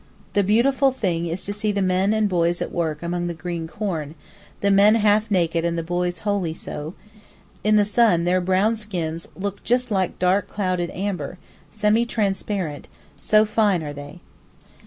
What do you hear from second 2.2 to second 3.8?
boys at work among the green